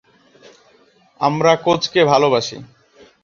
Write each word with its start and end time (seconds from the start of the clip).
আমরা 1.21 1.51
কোচকে 1.65 2.01
ভালোবাসি! 2.03 2.57